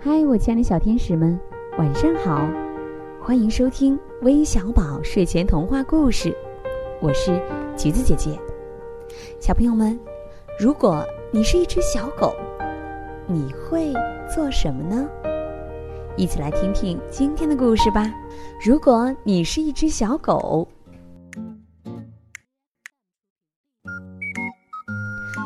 [0.00, 1.36] 嗨，我亲爱的小天使们，
[1.76, 2.48] 晚上好！
[3.20, 6.32] 欢迎收听微小宝睡前童话故事，
[7.02, 7.42] 我是
[7.76, 8.38] 橘子姐姐。
[9.40, 9.98] 小朋友们，
[10.56, 12.32] 如果你是一只小狗，
[13.26, 13.92] 你会
[14.32, 15.04] 做什么呢？
[16.16, 18.08] 一起来听听今天的故事吧。
[18.64, 20.68] 如果你是一只小狗，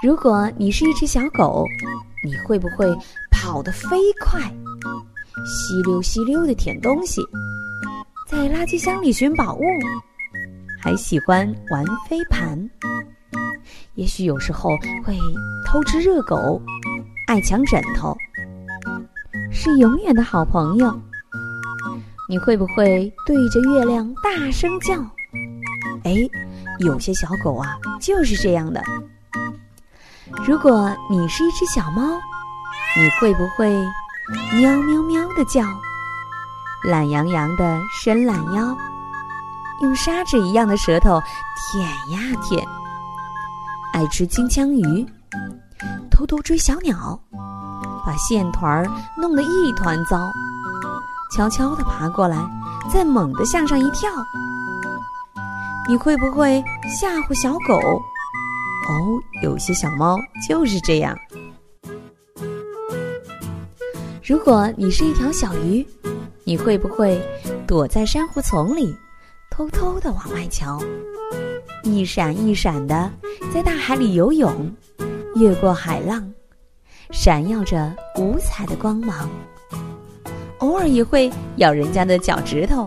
[0.00, 1.64] 如果你是一只小狗，
[2.24, 2.86] 你会不会？
[3.46, 4.40] 跑得飞快，
[5.46, 7.22] 吸溜吸溜的舔东西，
[8.26, 9.62] 在垃圾箱里寻宝物，
[10.82, 12.58] 还喜欢玩飞盘。
[13.94, 14.70] 也许有时候
[15.04, 15.16] 会
[15.64, 16.60] 偷吃热狗，
[17.28, 18.18] 爱抢枕头，
[19.52, 21.00] 是永远的好朋友。
[22.28, 24.94] 你会不会对着月亮大声叫？
[26.02, 26.16] 哎，
[26.80, 28.82] 有些小狗啊就是这样的。
[30.44, 32.02] 如果你是一只小猫。
[32.98, 33.70] 你会不会
[34.54, 35.62] 喵喵喵的叫，
[36.84, 38.74] 懒洋洋的伸懒腰，
[39.82, 41.20] 用砂纸一样的舌头
[41.70, 42.66] 舔呀舔？
[43.92, 45.06] 爱吃金枪鱼，
[46.10, 47.20] 偷偷追小鸟，
[48.06, 48.86] 把线团儿
[49.16, 50.30] 弄得一团糟，
[51.34, 52.38] 悄悄地爬过来，
[52.90, 54.10] 再猛地向上一跳。
[55.86, 56.64] 你会不会
[56.98, 57.78] 吓唬小狗？
[58.88, 60.16] 哦，有些小猫
[60.48, 61.14] 就是这样。
[64.26, 65.86] 如果你是一条小鱼，
[66.42, 67.16] 你会不会
[67.64, 68.92] 躲在珊瑚丛里，
[69.52, 70.82] 偷偷的往外瞧，
[71.84, 73.08] 一闪一闪的
[73.54, 74.68] 在大海里游泳，
[75.36, 76.28] 越过海浪，
[77.12, 79.30] 闪耀着五彩的光芒。
[80.58, 82.84] 偶尔也会咬人家的脚趾头，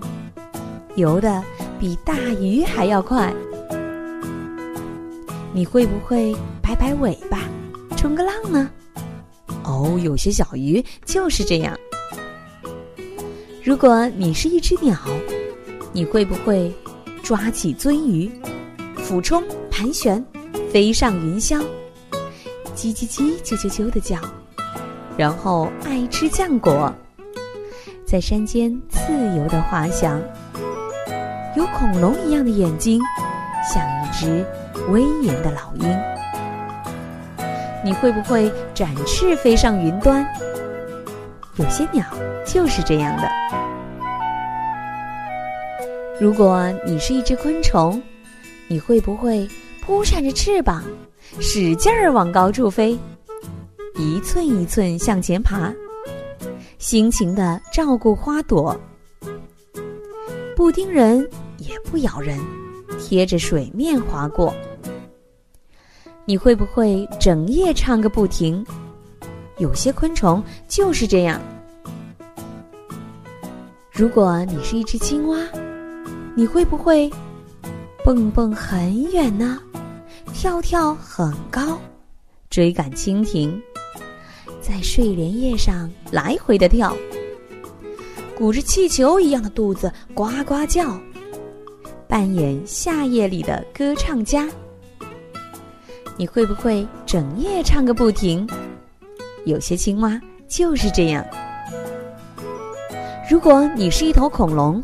[0.95, 1.41] 游的
[1.79, 3.33] 比大鱼还要快。
[5.53, 7.43] 你会不会摆摆尾巴，
[7.95, 8.69] 冲个浪呢？
[9.69, 11.77] 哦，有些小鱼就是这样。
[13.63, 14.97] 如果你是一只鸟，
[15.93, 16.73] 你会不会
[17.21, 18.31] 抓起鳟鱼，
[18.97, 20.23] 俯冲盘旋，
[20.71, 21.63] 飞上云霄，
[22.75, 24.17] 叽叽叽、啾啾啾的叫，
[25.15, 26.91] 然后爱吃浆果，
[28.07, 30.19] 在山间自由的滑翔，
[31.55, 32.99] 有恐龙一样的眼睛，
[33.71, 34.43] 像一只
[34.89, 36.18] 威严的老鹰。
[37.83, 40.25] 你会不会展翅飞上云端？
[41.55, 42.05] 有些鸟
[42.45, 43.29] 就是这样的。
[46.19, 48.01] 如果你是一只昆虫，
[48.67, 49.47] 你会不会
[49.81, 50.83] 扑扇着翅膀，
[51.39, 52.97] 使劲儿往高处飞，
[53.95, 55.73] 一寸一寸向前爬，
[56.77, 58.77] 辛勤的照顾花朵，
[60.55, 61.25] 不叮人
[61.57, 62.37] 也不咬人，
[62.99, 64.53] 贴着水面划过。
[66.29, 68.63] 你会不会整夜唱个不停？
[69.57, 71.41] 有些昆虫就是这样。
[73.91, 75.39] 如果你是一只青蛙，
[76.35, 77.09] 你会不会
[78.05, 79.57] 蹦蹦很远呢？
[80.31, 81.81] 跳跳很高，
[82.51, 83.59] 追赶蜻蜓，
[84.61, 86.95] 在睡莲叶上来回的跳，
[88.37, 90.95] 鼓着气球一样的肚子呱呱叫，
[92.07, 94.47] 扮演夏夜里的歌唱家。
[96.19, 98.45] 你会不会整夜唱个不停？
[99.45, 100.19] 有些青蛙
[100.49, 101.25] 就是这样。
[103.31, 104.81] 如果你是一头恐龙，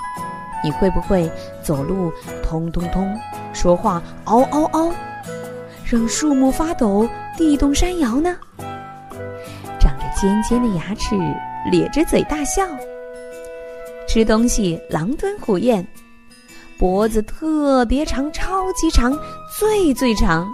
[0.63, 1.29] 你会不会
[1.61, 2.09] 走路
[2.41, 3.13] 通通通，
[3.51, 4.93] 说话嗷嗷嗷，
[5.83, 8.33] 让树木发抖，地动山摇呢？
[9.77, 11.17] 长着尖尖的牙齿，
[11.69, 12.65] 咧着嘴大笑，
[14.07, 15.85] 吃东西狼吞虎咽，
[16.77, 19.11] 脖子特别长，超级长，
[19.59, 20.47] 最最长。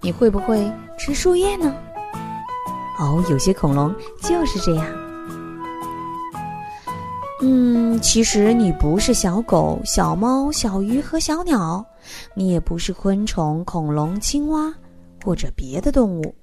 [0.00, 1.74] 你会不会吃树叶呢？
[2.98, 4.86] 哦，有些恐龙就是这样。
[7.40, 11.84] 嗯，其实你不是小狗、小猫、小鱼和小鸟，
[12.34, 14.74] 你也不是昆虫、恐龙、青蛙
[15.24, 16.34] 或者别的动物。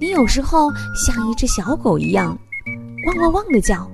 [0.00, 2.36] 你有时候像一只小狗一样，
[3.06, 3.86] 汪汪汪的叫；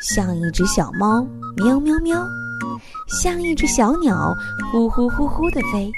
[0.00, 1.24] 像一只小猫，
[1.56, 2.26] 喵喵喵；
[3.06, 4.34] 像一只小鸟，
[4.72, 5.92] 呼呼呼呼的飞。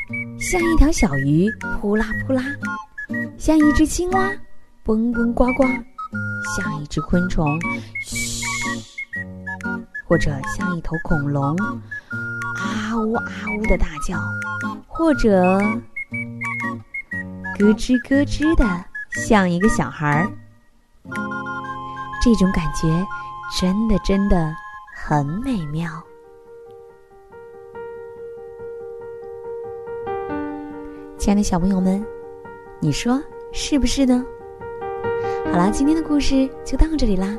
[0.48, 1.50] 像一条小鱼，
[1.80, 2.40] 扑啦扑啦；
[3.36, 4.30] 像一只青蛙，
[4.84, 5.66] 蹦蹦呱呱；
[6.56, 7.44] 像一只昆虫，
[8.04, 8.44] 嘘；
[10.06, 11.56] 或者像一头恐龙，
[12.56, 13.24] 啊呜啊
[13.58, 14.16] 呜的大叫；
[14.86, 15.42] 或者
[17.58, 18.84] 咯吱咯吱的，
[19.26, 20.30] 像一个小孩儿。
[22.22, 23.04] 这种感觉
[23.60, 24.54] 真的真的
[24.94, 25.90] 很美妙。
[31.18, 32.04] 亲爱的小朋友们，
[32.78, 33.20] 你说
[33.50, 34.24] 是不是呢？
[35.50, 37.36] 好啦，今天的故事就到这里啦。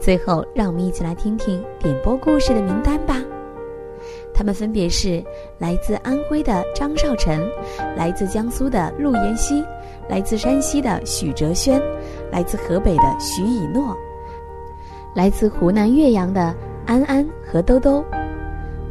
[0.00, 3.20] 最后，让我们一起来听听点播故事的名单吧。
[4.32, 5.22] 他们分别是
[5.58, 7.44] 来自安徽的张少晨，
[7.96, 9.64] 来自江苏的陆妍希，
[10.08, 11.82] 来自山西的许哲轩，
[12.30, 13.94] 来自河北的徐以诺，
[15.14, 16.54] 来自湖南岳阳的
[16.86, 18.04] 安安和兜兜。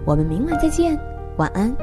[0.05, 0.99] 我们明晚再见，
[1.37, 1.73] 晚安。